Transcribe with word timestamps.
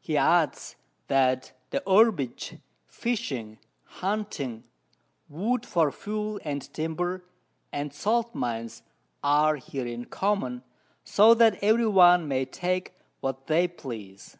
He 0.00 0.16
adds, 0.16 0.76
that 1.08 1.52
the 1.68 1.82
Herbage, 1.86 2.56
Fishing, 2.86 3.58
Hunting, 4.00 4.64
Wood 5.28 5.66
for 5.66 5.92
Fuel 5.92 6.40
and 6.44 6.62
Timber, 6.72 7.26
and 7.70 7.92
Salt 7.92 8.34
Mines, 8.34 8.82
are 9.22 9.56
here 9.56 9.86
in 9.86 10.06
common, 10.06 10.62
so 11.04 11.34
that 11.34 11.62
every 11.62 11.86
one 11.88 12.26
may 12.26 12.46
take 12.46 12.94
what 13.20 13.48
they 13.48 13.68
please. 13.68 14.38